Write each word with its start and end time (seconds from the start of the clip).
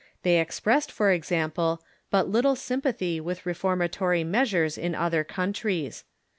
They 0.23 0.39
expressed, 0.39 0.91
for 0.91 1.11
example, 1.11 1.83
but 2.09 2.27
little 2.27 2.55
sympathy 2.55 3.19
with 3.21 3.45
reform 3.45 3.81
atory 3.81 4.25
measures 4.25 4.75
in 4.75 4.95
other 4.95 5.23
countries. 5.23 6.05